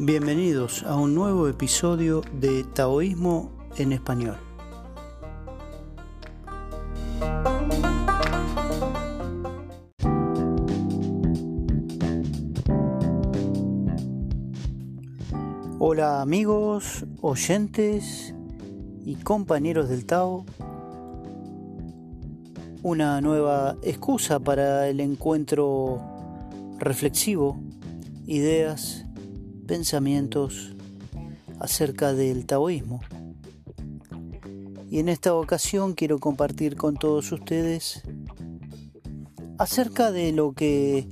Bienvenidos 0.00 0.84
a 0.84 0.94
un 0.94 1.12
nuevo 1.12 1.48
episodio 1.48 2.22
de 2.40 2.62
Taoísmo 2.62 3.50
en 3.78 3.90
Español. 3.90 4.36
Hola 15.80 16.22
amigos, 16.22 17.04
oyentes 17.20 18.36
y 19.04 19.16
compañeros 19.16 19.88
del 19.88 20.06
Tao. 20.06 20.46
Una 22.84 23.20
nueva 23.20 23.74
excusa 23.82 24.38
para 24.38 24.86
el 24.86 25.00
encuentro 25.00 26.00
reflexivo, 26.78 27.58
ideas 28.28 29.07
pensamientos 29.68 30.74
acerca 31.60 32.14
del 32.14 32.46
taoísmo. 32.46 33.00
Y 34.90 34.98
en 34.98 35.10
esta 35.10 35.34
ocasión 35.34 35.92
quiero 35.92 36.18
compartir 36.18 36.76
con 36.76 36.96
todos 36.96 37.30
ustedes 37.30 38.02
acerca 39.58 40.10
de 40.10 40.32
lo 40.32 40.54
que 40.54 41.06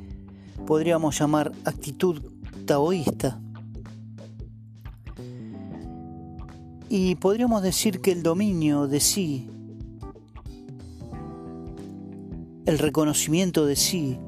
podríamos 0.66 1.18
llamar 1.18 1.52
actitud 1.64 2.22
taoísta. 2.64 3.40
Y 6.88 7.16
podríamos 7.16 7.62
decir 7.62 8.00
que 8.00 8.12
el 8.12 8.22
dominio 8.22 8.86
de 8.86 9.00
sí, 9.00 9.50
el 12.64 12.78
reconocimiento 12.78 13.66
de 13.66 13.76
sí, 13.76 14.18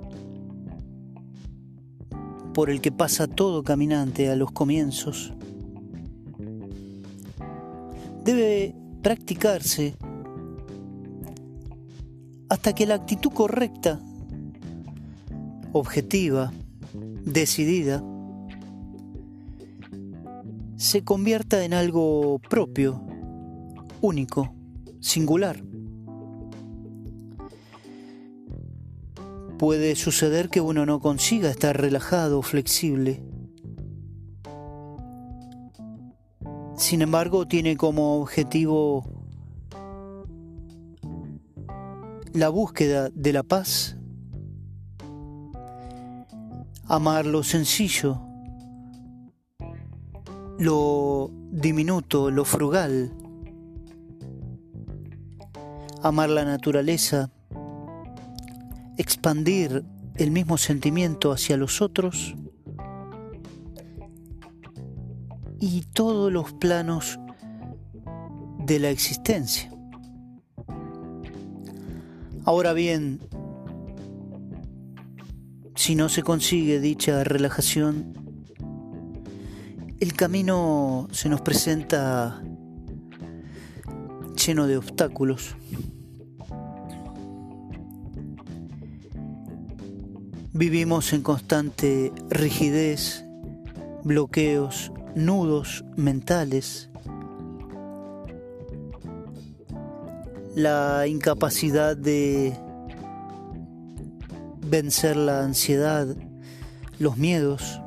por 2.59 2.71
el 2.71 2.81
que 2.81 2.91
pasa 2.91 3.29
todo 3.29 3.63
caminante 3.63 4.31
a 4.31 4.35
los 4.35 4.51
comienzos. 4.51 5.33
Debe 8.25 8.75
practicarse 9.01 9.95
hasta 12.49 12.75
que 12.75 12.85
la 12.85 12.97
actitud 12.97 13.31
correcta, 13.31 14.01
objetiva, 15.71 16.53
decidida, 17.25 18.03
se 20.75 21.05
convierta 21.05 21.65
en 21.65 21.75
algo 21.75 22.41
propio, 22.51 23.01
único, 24.01 24.53
singular. 24.99 25.63
Puede 29.59 29.97
suceder 29.97 30.49
que 30.49 30.61
uno 30.61 30.87
no 30.87 31.01
consiga 31.01 31.51
estar 31.51 31.79
relajado, 31.79 32.41
flexible. 32.43 33.23
Sin 36.77 37.03
embargo, 37.03 37.47
tiene 37.49 37.77
como 37.77 38.21
objetivo 38.21 39.05
la 42.33 42.49
búsqueda 42.51 43.11
de 43.13 43.33
la 43.33 43.43
paz, 43.43 43.97
amar 46.87 47.27
lo 47.27 47.43
sencillo, 47.43 48.21
lo 50.59 51.33
diminuto, 51.51 52.31
lo 52.31 52.45
frugal, 52.45 53.13
amar 56.03 56.31
la 56.31 56.45
naturaleza, 56.45 57.33
expandir 58.99 59.85
el 60.17 60.31
mismo 60.31 60.59
sentimiento 60.59 61.33
hacia 61.33 61.57
los 61.57 61.81
otros 61.81 62.35
y 65.61 65.83
todos 65.93 66.33
los 66.33 66.53
planos 66.53 67.19
de 68.67 68.79
la 68.79 68.91
existencia. 68.91 69.73
Ahora 72.45 72.73
bien, 72.73 73.21
si 75.75 75.95
no 75.95 76.09
se 76.09 76.23
consigue 76.23 76.81
dicha 76.81 77.23
relajación, 77.23 78.15
el 80.01 80.13
camino 80.15 81.09
se 81.13 81.29
nos 81.29 81.41
presenta 81.41 82.43
lleno 84.47 84.67
de 84.67 84.77
obstáculos. 84.77 85.57
Vivimos 90.59 91.13
en 91.13 91.23
constante 91.23 92.13
rigidez, 92.31 93.25
bloqueos, 94.03 94.91
nudos 95.15 95.85
mentales. 95.95 96.91
La 100.57 101.07
incapacidad 101.07 101.97
de 101.97 102.59
vencer 104.67 105.17
la 105.17 105.45
ansiedad, 105.45 106.09
los 106.99 107.17
miedos. 107.17 107.81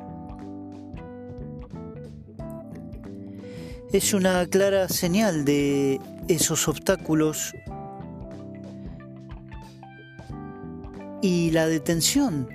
Es 3.92 4.14
una 4.14 4.46
clara 4.46 4.88
señal 4.88 5.44
de 5.44 6.00
esos 6.26 6.66
obstáculos 6.68 7.52
y 11.22 11.52
la 11.52 11.66
detención 11.68 12.48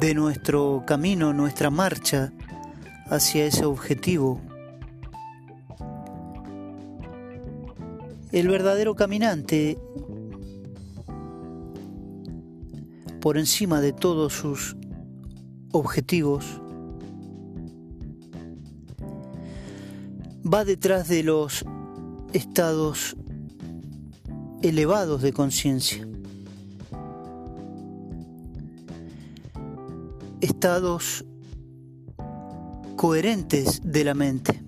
de 0.00 0.14
nuestro 0.14 0.82
camino, 0.84 1.32
nuestra 1.32 1.70
marcha 1.70 2.32
hacia 3.06 3.46
ese 3.46 3.64
objetivo. 3.64 4.40
El 8.32 8.48
verdadero 8.48 8.94
caminante, 8.96 9.78
por 13.20 13.38
encima 13.38 13.80
de 13.80 13.92
todos 13.92 14.32
sus 14.32 14.76
objetivos, 15.72 16.60
va 20.44 20.64
detrás 20.64 21.08
de 21.08 21.22
los 21.22 21.64
estados 22.32 23.16
elevados 24.62 25.22
de 25.22 25.32
conciencia. 25.32 26.06
estados 30.40 31.24
coherentes 32.96 33.80
de 33.84 34.04
la 34.04 34.14
mente. 34.14 34.62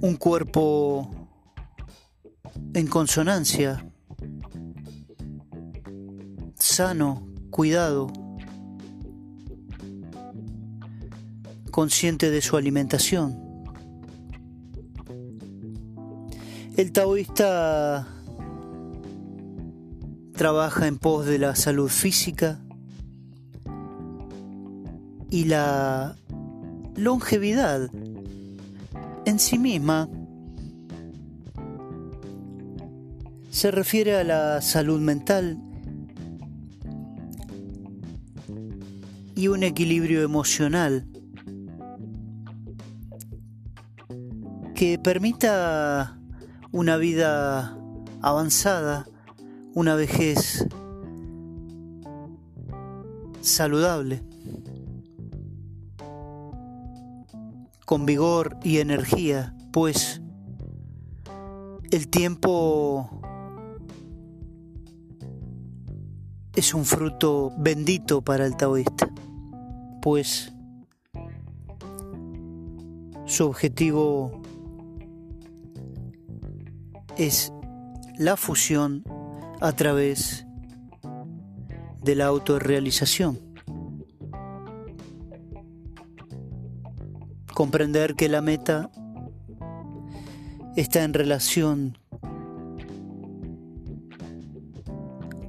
Un 0.00 0.16
cuerpo 0.16 1.10
en 2.72 2.86
consonancia, 2.86 3.86
sano, 6.54 7.26
cuidado, 7.50 8.10
consciente 11.70 12.30
de 12.30 12.40
su 12.40 12.56
alimentación. 12.56 13.49
El 16.80 16.92
taoísta 16.92 18.08
trabaja 20.34 20.86
en 20.86 20.96
pos 20.96 21.26
de 21.26 21.38
la 21.38 21.54
salud 21.54 21.90
física 21.90 22.58
y 25.28 25.44
la 25.44 26.16
longevidad 26.96 27.90
en 29.26 29.38
sí 29.38 29.58
misma. 29.58 30.08
Se 33.50 33.70
refiere 33.70 34.16
a 34.16 34.24
la 34.24 34.62
salud 34.62 35.02
mental 35.02 35.58
y 39.34 39.48
un 39.48 39.64
equilibrio 39.64 40.22
emocional 40.22 41.06
que 44.74 44.98
permita 44.98 46.19
una 46.72 46.96
vida 46.96 47.76
avanzada 48.22 49.06
una 49.74 49.94
vejez 49.94 50.66
saludable, 53.40 54.22
con 57.86 58.06
vigor 58.06 58.58
y 58.62 58.78
energía, 58.78 59.54
pues 59.72 60.20
el 61.90 62.08
tiempo 62.08 63.10
es 66.54 66.74
un 66.74 66.84
fruto 66.84 67.52
bendito 67.58 68.22
para 68.22 68.46
el 68.46 68.56
taoísta, 68.56 69.10
pues 70.02 70.52
su 73.26 73.46
objetivo 73.46 74.39
es 77.20 77.52
la 78.16 78.34
fusión 78.38 79.04
a 79.60 79.72
través 79.72 80.46
de 82.02 82.14
la 82.14 82.24
autorrealización. 82.24 83.38
Comprender 87.52 88.14
que 88.14 88.30
la 88.30 88.40
meta 88.40 88.90
está 90.76 91.04
en 91.04 91.12
relación 91.12 91.98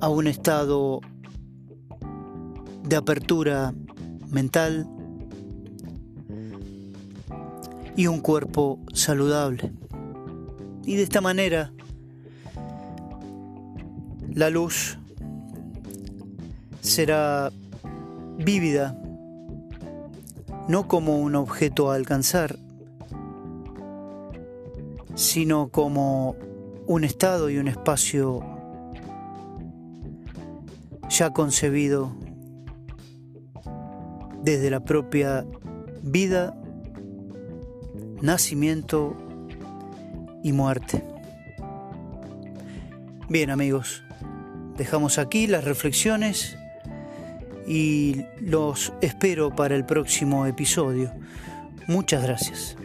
a 0.01 0.09
un 0.09 0.27
estado 0.27 0.99
de 2.83 2.97
apertura 2.97 3.73
mental 4.27 4.89
y 7.95 8.07
un 8.07 8.19
cuerpo 8.19 8.77
saludable. 8.93 9.71
Y 10.85 10.95
de 10.95 11.03
esta 11.03 11.21
manera, 11.21 11.71
la 14.33 14.49
luz 14.49 14.97
será 16.81 17.51
vívida, 18.37 18.97
no 20.67 20.87
como 20.87 21.19
un 21.19 21.35
objeto 21.35 21.91
a 21.91 21.95
alcanzar, 21.95 22.57
sino 25.15 25.69
como 25.69 26.35
un 26.87 27.03
estado 27.03 27.49
y 27.49 27.57
un 27.57 27.67
espacio 27.67 28.41
ya 31.09 31.31
concebido 31.31 32.11
desde 34.43 34.69
la 34.71 34.79
propia 34.83 35.45
vida, 36.01 36.57
nacimiento 38.21 39.15
y 40.43 40.53
muerte. 40.53 41.03
Bien 43.29 43.49
amigos, 43.49 44.03
dejamos 44.77 45.17
aquí 45.17 45.47
las 45.47 45.63
reflexiones 45.63 46.57
y 47.67 48.25
los 48.39 48.91
espero 49.01 49.55
para 49.55 49.75
el 49.75 49.85
próximo 49.85 50.45
episodio. 50.45 51.11
Muchas 51.87 52.23
gracias. 52.23 52.75